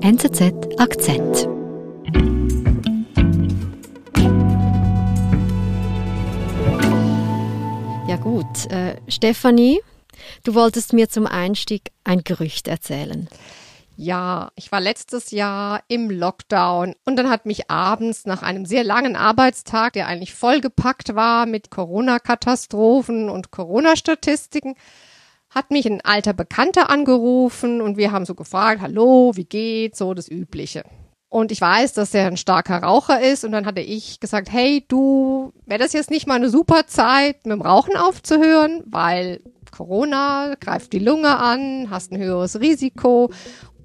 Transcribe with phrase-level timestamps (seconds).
[0.00, 1.48] NZZ Akzent.
[8.06, 9.80] Ja gut, äh, Stefanie,
[10.44, 13.28] du wolltest mir zum Einstieg ein Gerücht erzählen.
[13.96, 18.84] Ja, ich war letztes Jahr im Lockdown und dann hat mich abends nach einem sehr
[18.84, 24.76] langen Arbeitstag, der eigentlich vollgepackt war mit Corona-Katastrophen und Corona-Statistiken,
[25.50, 30.14] hat mich ein alter Bekannter angerufen und wir haben so gefragt, hallo, wie geht's, so
[30.14, 30.84] das Übliche.
[31.30, 34.84] Und ich weiß, dass er ein starker Raucher ist und dann hatte ich gesagt, hey,
[34.88, 40.54] du, wäre das jetzt nicht mal eine super Zeit, mit dem Rauchen aufzuhören, weil Corona
[40.58, 43.30] greift die Lunge an, hast ein höheres Risiko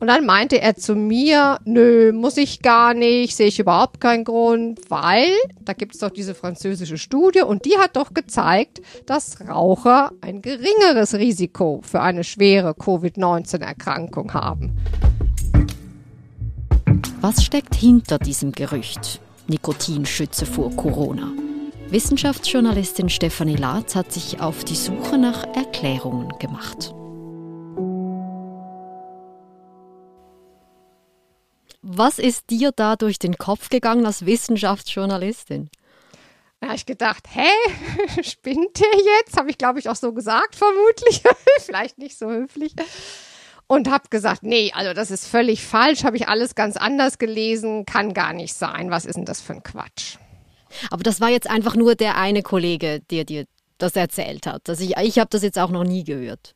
[0.03, 4.25] und dann meinte er zu mir, nö, muss ich gar nicht, sehe ich überhaupt keinen
[4.25, 5.29] Grund, weil
[5.61, 10.41] da gibt es doch diese französische Studie und die hat doch gezeigt, dass Raucher ein
[10.41, 14.77] geringeres Risiko für eine schwere Covid-19-Erkrankung haben.
[17.21, 19.21] Was steckt hinter diesem Gerücht?
[19.47, 21.31] Nikotin schütze vor Corona.
[21.87, 26.93] Wissenschaftsjournalistin Stefanie Latz hat sich auf die Suche nach Erklärungen gemacht.
[31.85, 35.69] Was ist dir da durch den Kopf gegangen als Wissenschaftsjournalistin?
[36.61, 39.37] Da habe ich gedacht, hä, spinnt der jetzt?
[39.37, 41.21] Habe ich, glaube ich, auch so gesagt, vermutlich.
[41.59, 42.73] Vielleicht nicht so höflich.
[43.67, 47.85] Und habe gesagt, nee, also das ist völlig falsch, habe ich alles ganz anders gelesen,
[47.85, 48.89] kann gar nicht sein.
[48.89, 50.15] Was ist denn das für ein Quatsch?
[50.89, 53.45] Aber das war jetzt einfach nur der eine Kollege, der dir
[53.77, 54.69] das erzählt hat.
[54.69, 56.55] Also ich, ich habe das jetzt auch noch nie gehört.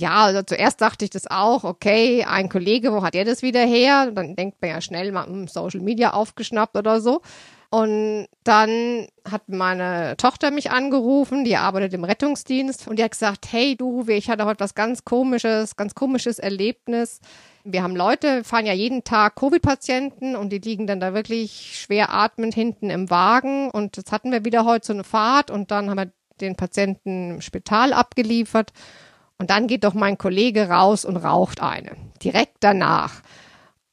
[0.00, 3.60] Ja, also zuerst dachte ich das auch, okay, ein Kollege, wo hat er das wieder
[3.60, 4.10] her?
[4.10, 7.20] Dann denkt man ja schnell mal, hm, Social Media aufgeschnappt oder so.
[7.68, 13.52] Und dann hat meine Tochter mich angerufen, die arbeitet im Rettungsdienst und die hat gesagt,
[13.52, 17.20] hey du, ich hatte heute was ganz komisches, ganz komisches Erlebnis.
[17.62, 22.12] Wir haben Leute, fahren ja jeden Tag Covid-Patienten und die liegen dann da wirklich schwer
[22.12, 25.90] atmend hinten im Wagen und jetzt hatten wir wieder heute so eine Fahrt und dann
[25.90, 26.10] haben wir
[26.40, 28.72] den Patienten im Spital abgeliefert
[29.40, 31.96] und dann geht doch mein Kollege raus und raucht eine.
[32.22, 33.22] Direkt danach.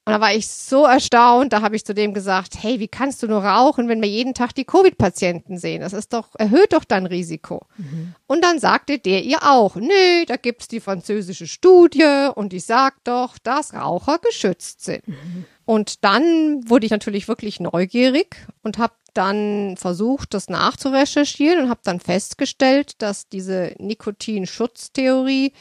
[0.03, 3.23] Und da war ich so erstaunt, da habe ich zu dem gesagt, hey, wie kannst
[3.23, 5.79] du nur rauchen, wenn wir jeden Tag die Covid-Patienten sehen?
[5.79, 7.65] Das ist doch, erhöht doch dein Risiko.
[7.77, 8.13] Mhm.
[8.27, 13.07] Und dann sagte der ihr auch, nö, da gibt's die französische Studie und die sagt
[13.07, 15.07] doch, dass Raucher geschützt sind.
[15.07, 15.45] Mhm.
[15.67, 21.81] Und dann wurde ich natürlich wirklich neugierig und habe dann versucht, das nachzurecherchieren und habe
[21.83, 25.51] dann festgestellt, dass diese Nikotinschutztheorie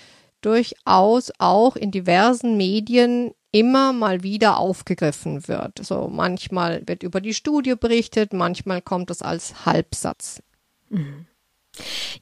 [0.42, 5.84] durchaus auch in diversen Medien immer mal wieder aufgegriffen wird.
[5.84, 10.40] So manchmal wird über die Studie berichtet, manchmal kommt es als Halbsatz.
[10.88, 11.26] Mhm.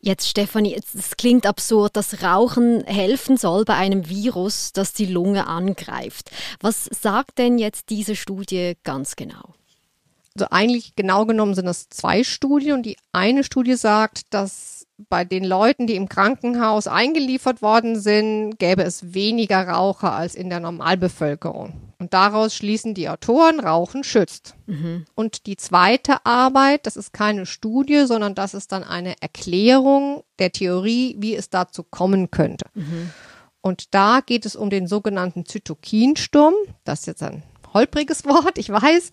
[0.01, 5.47] Jetzt, Stefanie, es klingt absurd, dass Rauchen helfen soll bei einem Virus, das die Lunge
[5.47, 6.31] angreift.
[6.61, 9.55] Was sagt denn jetzt diese Studie ganz genau?
[10.37, 15.45] Also eigentlich genau genommen sind das zwei Studien die eine Studie sagt, dass bei den
[15.45, 21.94] Leuten, die im Krankenhaus eingeliefert worden sind, gäbe es weniger Raucher als in der Normalbevölkerung.
[22.05, 24.57] Und daraus schließen die Autoren, Rauchen schützt.
[24.67, 25.07] Mhm.
[25.15, 30.53] Und die zweite Arbeit, das ist keine Studie, sondern das ist dann eine Erklärung der
[30.53, 32.67] Theorie, wie es dazu kommen könnte.
[32.75, 33.11] Mhm.
[33.63, 36.53] Und da geht es um den sogenannten Zytokinsturm.
[36.85, 37.43] Das ist jetzt ein
[37.73, 39.11] holpriges Wort, ich weiß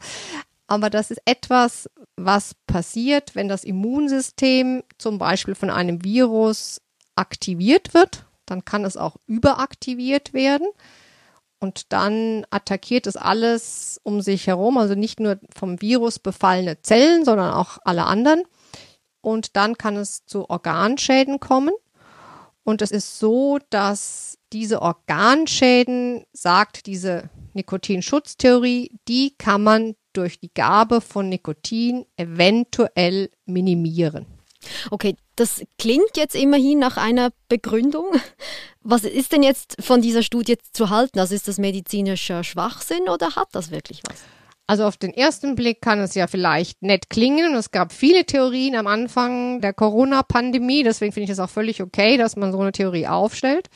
[0.67, 6.81] aber das ist etwas, was passiert, wenn das Immunsystem zum Beispiel von einem Virus
[7.15, 8.25] aktiviert wird.
[8.45, 10.67] Dann kann es auch überaktiviert werden.
[11.61, 17.23] Und dann attackiert es alles um sich herum, also nicht nur vom Virus befallene Zellen,
[17.23, 18.43] sondern auch alle anderen.
[19.21, 21.73] Und dann kann es zu Organschäden kommen.
[22.63, 30.51] Und es ist so, dass diese Organschäden, sagt diese Nikotinschutztheorie, die kann man durch die
[30.53, 34.25] Gabe von Nikotin eventuell minimieren.
[34.89, 38.05] Okay, das klingt jetzt immerhin nach einer Begründung.
[38.81, 41.19] Was ist denn jetzt von dieser Studie zu halten?
[41.19, 44.17] Also ist das medizinischer Schwachsinn oder hat das wirklich was?
[44.67, 47.55] Also auf den ersten Blick kann es ja vielleicht nett klingen.
[47.55, 50.83] Es gab viele Theorien am Anfang der Corona-Pandemie.
[50.83, 53.67] Deswegen finde ich es auch völlig okay, dass man so eine Theorie aufstellt.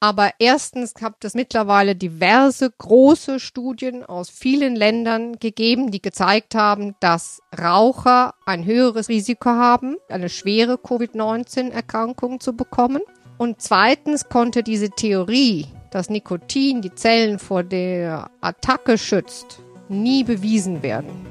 [0.00, 6.94] Aber erstens hat es mittlerweile diverse große Studien aus vielen Ländern gegeben, die gezeigt haben,
[7.00, 13.02] dass Raucher ein höheres Risiko haben, eine schwere Covid-19-Erkrankung zu bekommen.
[13.38, 20.84] Und zweitens konnte diese Theorie, dass Nikotin die Zellen vor der Attacke schützt, nie bewiesen
[20.84, 21.26] werden.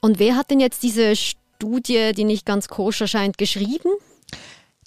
[0.00, 3.90] Und wer hat denn jetzt diese Studie, die nicht ganz koscher scheint, geschrieben?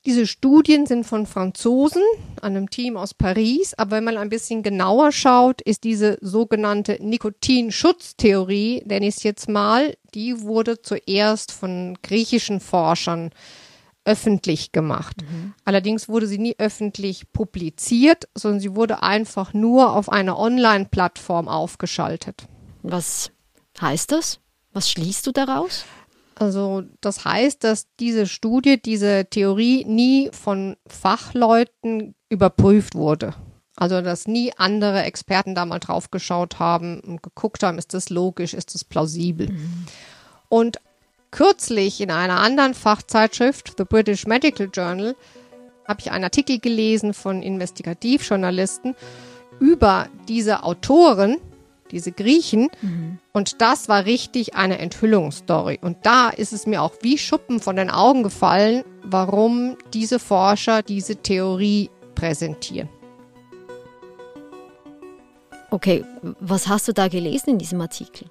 [0.05, 2.01] Diese Studien sind von Franzosen,
[2.41, 8.83] einem Team aus Paris, aber wenn man ein bisschen genauer schaut, ist diese sogenannte Nikotinschutztheorie,
[8.85, 13.31] nenne ich es jetzt mal, die wurde zuerst von griechischen Forschern
[14.05, 15.17] öffentlich gemacht.
[15.21, 15.53] Mhm.
[15.65, 22.47] Allerdings wurde sie nie öffentlich publiziert, sondern sie wurde einfach nur auf einer Online-Plattform aufgeschaltet.
[22.81, 23.31] Was
[23.81, 24.39] heißt das?
[24.71, 25.83] Was schließt du daraus?
[26.39, 33.33] Also das heißt, dass diese Studie, diese Theorie nie von Fachleuten überprüft wurde.
[33.75, 38.09] Also dass nie andere Experten da mal drauf geschaut haben und geguckt haben, ist das
[38.09, 39.49] logisch, ist das plausibel.
[39.51, 39.85] Mhm.
[40.49, 40.79] Und
[41.31, 45.15] kürzlich in einer anderen Fachzeitschrift, The British Medical Journal,
[45.87, 48.95] habe ich einen Artikel gelesen von Investigativjournalisten
[49.59, 51.37] über diese Autoren,
[51.91, 52.69] diese Griechen.
[52.81, 53.19] Mhm.
[53.33, 55.79] Und das war richtig eine Enthüllungsstory.
[55.81, 60.81] Und da ist es mir auch wie Schuppen von den Augen gefallen, warum diese Forscher
[60.81, 62.89] diese Theorie präsentieren.
[65.71, 66.03] Okay,
[66.39, 68.27] was hast du da gelesen in diesem Artikel?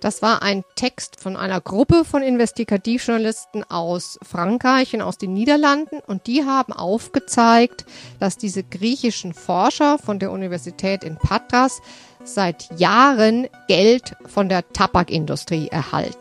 [0.00, 6.00] Das war ein Text von einer Gruppe von Investigativjournalisten aus Frankreich und aus den Niederlanden
[6.06, 7.84] und die haben aufgezeigt,
[8.18, 11.82] dass diese griechischen Forscher von der Universität in Patras
[12.24, 16.16] seit Jahren Geld von der Tabakindustrie erhalten.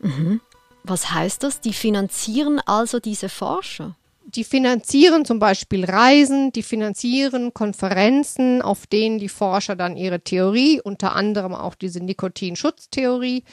[0.00, 0.40] Mhm.
[0.84, 1.60] Was heißt das?
[1.60, 3.96] Die finanzieren also diese Forscher?
[4.26, 10.80] Die finanzieren zum Beispiel Reisen, die finanzieren Konferenzen, auf denen die Forscher dann ihre Theorie,
[10.82, 13.44] unter anderem auch diese Nikotinschutztheorie,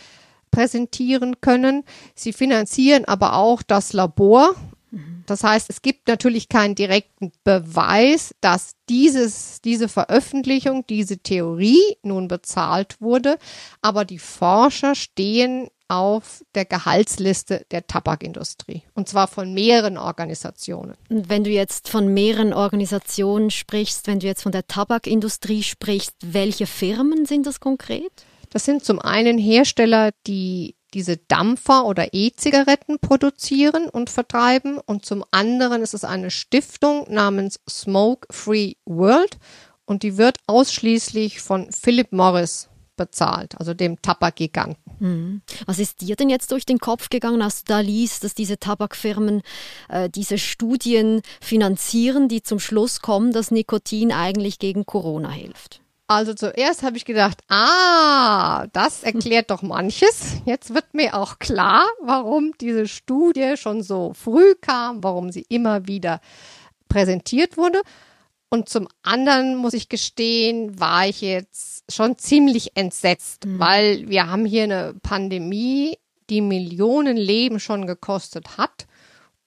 [0.49, 1.83] präsentieren können.
[2.15, 4.55] Sie finanzieren aber auch das Labor,
[5.31, 12.27] das heißt, es gibt natürlich keinen direkten Beweis, dass dieses, diese Veröffentlichung, diese Theorie nun
[12.27, 13.37] bezahlt wurde,
[13.81, 18.83] aber die Forscher stehen auf der Gehaltsliste der Tabakindustrie.
[18.93, 20.95] Und zwar von mehreren Organisationen.
[21.09, 26.13] Und wenn du jetzt von mehreren Organisationen sprichst, wenn du jetzt von der Tabakindustrie sprichst,
[26.23, 28.11] welche Firmen sind das konkret?
[28.49, 35.23] Das sind zum einen Hersteller, die diese Dampfer oder E-Zigaretten produzieren und vertreiben und zum
[35.31, 39.37] anderen ist es eine Stiftung namens Smoke Free World
[39.85, 44.77] und die wird ausschließlich von Philip Morris bezahlt, also dem Tabakgiganten.
[44.99, 45.41] Mhm.
[45.65, 48.59] Was ist dir denn jetzt durch den Kopf gegangen, als du da liest, dass diese
[48.59, 49.41] Tabakfirmen
[49.89, 55.81] äh, diese Studien finanzieren, die zum Schluss kommen, dass Nikotin eigentlich gegen Corona hilft?
[56.11, 60.41] Also zuerst habe ich gedacht, ah, das erklärt doch manches.
[60.45, 65.87] Jetzt wird mir auch klar, warum diese Studie schon so früh kam, warum sie immer
[65.87, 66.19] wieder
[66.89, 67.81] präsentiert wurde.
[68.49, 73.59] Und zum anderen muss ich gestehen, war ich jetzt schon ziemlich entsetzt, mhm.
[73.59, 75.97] weil wir haben hier eine Pandemie,
[76.29, 78.85] die Millionen Leben schon gekostet hat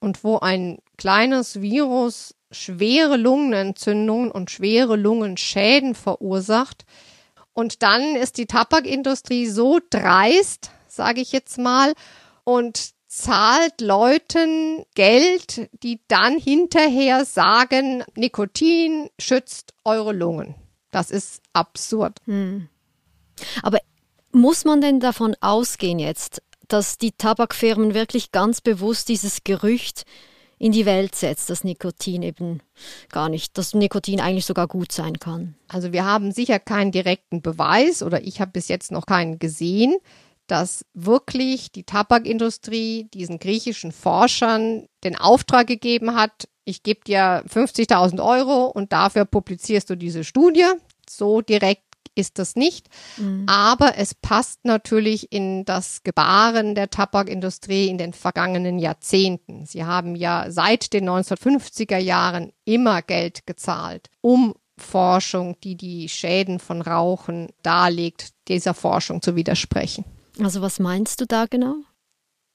[0.00, 6.84] und wo ein kleines Virus schwere Lungenentzündungen und schwere Lungenschäden verursacht.
[7.52, 11.94] Und dann ist die Tabakindustrie so dreist, sage ich jetzt mal,
[12.44, 20.56] und zahlt Leuten Geld, die dann hinterher sagen, Nikotin schützt eure Lungen.
[20.90, 22.18] Das ist absurd.
[22.24, 22.68] Hm.
[23.62, 23.78] Aber
[24.32, 30.04] muss man denn davon ausgehen jetzt, dass die Tabakfirmen wirklich ganz bewusst dieses Gerücht
[30.58, 32.60] in die Welt setzt, dass Nikotin eben
[33.10, 35.54] gar nicht, dass Nikotin eigentlich sogar gut sein kann.
[35.68, 39.96] Also wir haben sicher keinen direkten Beweis oder ich habe bis jetzt noch keinen gesehen,
[40.46, 48.24] dass wirklich die Tabakindustrie diesen griechischen Forschern den Auftrag gegeben hat, ich gebe dir 50.000
[48.24, 50.66] Euro und dafür publizierst du diese Studie.
[51.08, 51.83] So direkt
[52.14, 52.88] ist das nicht.
[53.16, 53.44] Mhm.
[53.48, 59.66] Aber es passt natürlich in das Gebaren der Tabakindustrie in den vergangenen Jahrzehnten.
[59.66, 66.58] Sie haben ja seit den 1950er Jahren immer Geld gezahlt, um Forschung, die die Schäden
[66.58, 70.04] von Rauchen darlegt, dieser Forschung zu widersprechen.
[70.40, 71.76] Also was meinst du da genau?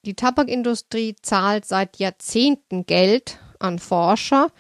[0.06, 4.52] Die Tabakindustrie zahlt seit Jahrzehnten Geld an Forscher,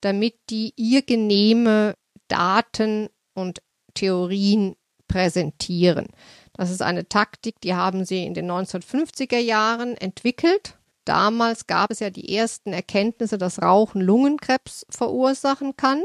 [0.00, 1.94] damit die ihr genehme
[2.28, 3.60] Daten und
[3.94, 4.76] Theorien
[5.06, 6.08] präsentieren.
[6.52, 10.76] Das ist eine Taktik, die haben sie in den 1950er Jahren entwickelt.
[11.04, 16.02] Damals gab es ja die ersten Erkenntnisse, dass Rauchen Lungenkrebs verursachen kann.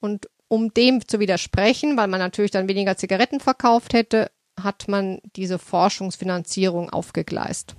[0.00, 4.30] Und um dem zu widersprechen, weil man natürlich dann weniger Zigaretten verkauft hätte,
[4.62, 7.74] hat man diese Forschungsfinanzierung aufgegleist.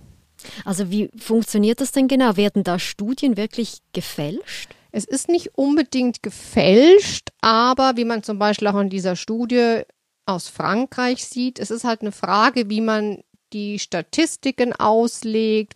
[0.65, 2.37] Also wie funktioniert das denn genau?
[2.37, 4.74] Werden da Studien wirklich gefälscht?
[4.95, 9.81] Es ist nicht unbedingt gefälscht, aber wie man zum Beispiel auch in dieser Studie
[10.25, 11.59] aus Frankreich sieht.
[11.59, 13.21] Es ist halt eine Frage, wie man
[13.51, 15.73] die Statistiken auslegt,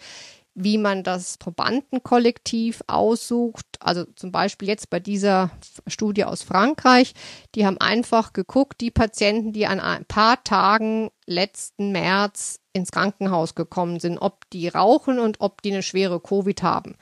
[0.53, 3.65] wie man das Probandenkollektiv aussucht.
[3.81, 5.51] Also zum Beispiel jetzt bei dieser
[5.85, 7.13] Studie aus Frankreich,
[7.55, 13.53] die haben einfach geguckt, die Patienten, die an ein paar Tagen letzten März ins Krankenhaus
[13.53, 16.95] gekommen sind, ob die rauchen und ob die eine schwere Covid haben.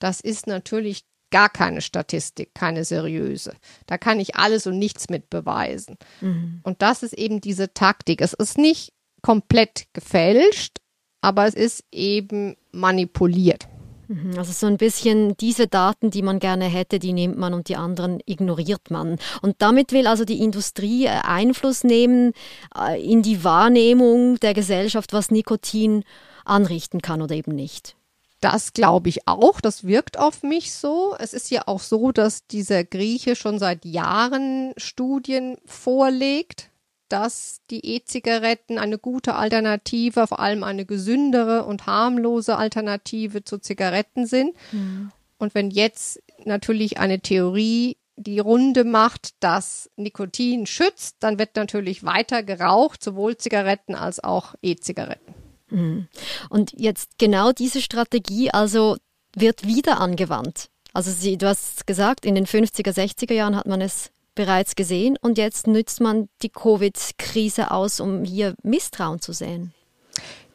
[0.00, 3.54] Das ist natürlich gar keine Statistik, keine seriöse.
[3.86, 5.96] Da kann ich alles und nichts mit beweisen.
[6.20, 6.60] Mhm.
[6.62, 8.20] Und das ist eben diese Taktik.
[8.20, 10.78] Es ist nicht komplett gefälscht,
[11.20, 13.68] aber es ist eben manipuliert.
[14.10, 17.68] Mhm, also so ein bisschen diese Daten, die man gerne hätte, die nimmt man und
[17.68, 19.18] die anderen ignoriert man.
[19.40, 22.32] Und damit will also die Industrie äh, Einfluss nehmen
[22.76, 26.02] äh, in die Wahrnehmung der Gesellschaft, was Nikotin
[26.44, 27.94] anrichten kann oder eben nicht.
[28.40, 29.60] Das glaube ich auch.
[29.60, 31.14] Das wirkt auf mich so.
[31.18, 36.70] Es ist ja auch so, dass dieser Grieche schon seit Jahren Studien vorlegt
[37.10, 44.26] dass die E-Zigaretten eine gute Alternative, vor allem eine gesündere und harmlose Alternative zu Zigaretten
[44.26, 44.54] sind.
[44.72, 45.10] Mhm.
[45.36, 52.04] Und wenn jetzt natürlich eine Theorie die Runde macht, dass Nikotin schützt, dann wird natürlich
[52.04, 55.34] weiter geraucht, sowohl Zigaretten als auch E-Zigaretten.
[55.70, 56.08] Mhm.
[56.48, 58.96] Und jetzt genau diese Strategie also
[59.34, 60.68] wird wieder angewandt.
[60.92, 65.16] Also Sie, du hast gesagt, in den 50er, 60er Jahren hat man es bereits gesehen
[65.20, 69.72] und jetzt nützt man die Covid-Krise aus, um hier Misstrauen zu sehen.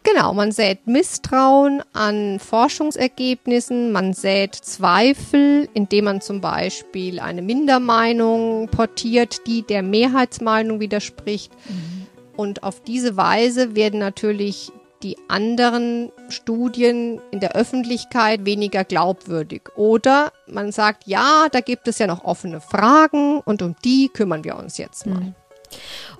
[0.03, 8.67] Genau, man sät Misstrauen an Forschungsergebnissen, man sät Zweifel, indem man zum Beispiel eine Mindermeinung
[8.67, 11.51] portiert, die der Mehrheitsmeinung widerspricht.
[11.67, 12.05] Mhm.
[12.37, 14.71] Und auf diese Weise werden natürlich
[15.05, 19.61] die anderen Studien in der Öffentlichkeit weniger glaubwürdig.
[19.75, 24.43] Oder man sagt, ja, da gibt es ja noch offene Fragen und um die kümmern
[24.43, 25.19] wir uns jetzt mal.
[25.19, 25.35] Mhm.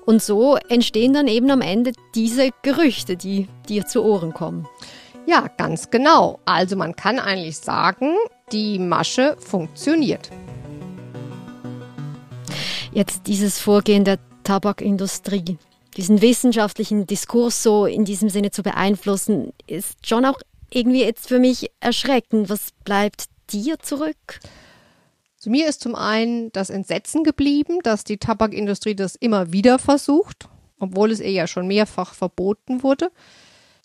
[0.06, 4.68] Und so entstehen dann eben am Ende diese Gerüchte, die dir zu Ohren kommen.
[5.26, 6.40] Ja, ganz genau.
[6.46, 8.14] Also man kann eigentlich sagen,
[8.52, 10.30] die Masche funktioniert.
[12.92, 15.58] Jetzt dieses Vorgehen der Tabakindustrie
[15.98, 21.40] diesen wissenschaftlichen Diskurs so in diesem Sinne zu beeinflussen, ist schon auch irgendwie jetzt für
[21.40, 22.50] mich erschreckend.
[22.50, 24.40] Was bleibt dir zurück?
[25.38, 30.50] Zu mir ist zum einen das Entsetzen geblieben, dass die Tabakindustrie das immer wieder versucht,
[30.80, 33.12] obwohl es ihr ja schon mehrfach verboten wurde.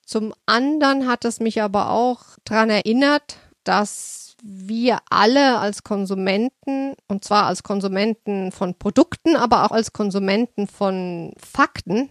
[0.04, 7.24] Zum anderen hat es mich aber auch daran erinnert, dass wir alle als Konsumenten, und
[7.24, 12.08] zwar als Konsumenten von Produkten, aber auch als Konsumenten von Fakten,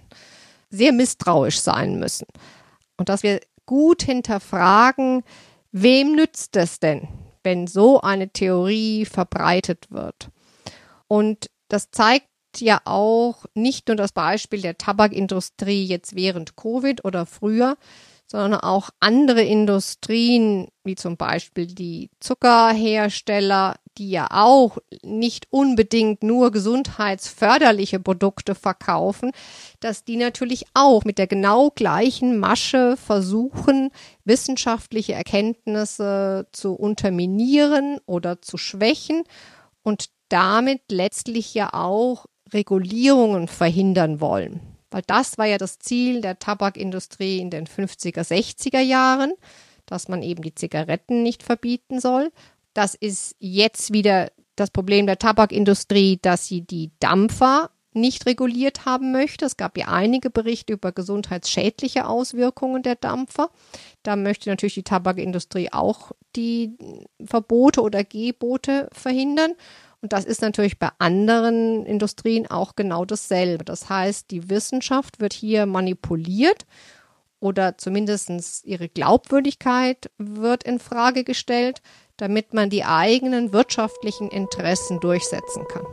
[0.69, 2.27] sehr misstrauisch sein müssen.
[2.97, 5.23] Und dass wir gut hinterfragen,
[5.71, 7.07] wem nützt es denn,
[7.43, 10.29] wenn so eine Theorie verbreitet wird?
[11.07, 17.25] Und das zeigt ja auch nicht nur das Beispiel der Tabakindustrie jetzt während Covid oder
[17.25, 17.77] früher,
[18.31, 26.51] sondern auch andere Industrien, wie zum Beispiel die Zuckerhersteller, die ja auch nicht unbedingt nur
[26.51, 29.31] gesundheitsförderliche Produkte verkaufen,
[29.79, 33.89] dass die natürlich auch mit der genau gleichen Masche versuchen,
[34.25, 39.23] wissenschaftliche Erkenntnisse zu unterminieren oder zu schwächen
[39.81, 44.68] und damit letztlich ja auch Regulierungen verhindern wollen.
[44.91, 49.33] Weil das war ja das Ziel der Tabakindustrie in den 50er, 60er Jahren,
[49.85, 52.31] dass man eben die Zigaretten nicht verbieten soll.
[52.73, 59.11] Das ist jetzt wieder das Problem der Tabakindustrie, dass sie die Dampfer nicht reguliert haben
[59.11, 59.45] möchte.
[59.45, 63.49] Es gab ja einige Berichte über gesundheitsschädliche Auswirkungen der Dampfer.
[64.03, 66.77] Da möchte natürlich die Tabakindustrie auch die
[67.23, 69.53] Verbote oder Gebote verhindern.
[70.01, 73.65] Und das ist natürlich bei anderen Industrien auch genau dasselbe.
[73.65, 76.65] Das heißt, die Wissenschaft wird hier manipuliert
[77.41, 81.81] oder zumindest ihre Glaubwürdigkeit wird in Frage gestellt,
[82.17, 85.85] damit man die eigenen wirtschaftlichen Interessen durchsetzen kann.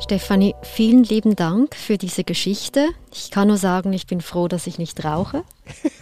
[0.00, 2.88] Stefanie, vielen lieben Dank für diese Geschichte.
[3.12, 5.44] Ich kann nur sagen, ich bin froh, dass ich nicht rauche.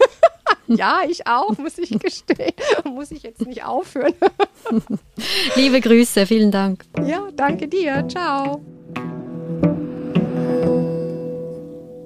[0.67, 2.53] Ja, ich auch, muss ich gestehen.
[2.85, 4.13] Muss ich jetzt nicht aufhören.
[5.55, 6.85] Liebe Grüße, vielen Dank.
[7.05, 8.05] Ja, danke dir.
[8.07, 8.61] Ciao.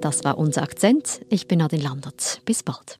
[0.00, 1.20] Das war unser Akzent.
[1.28, 2.40] Ich bin Nadine Landert.
[2.44, 2.98] Bis bald.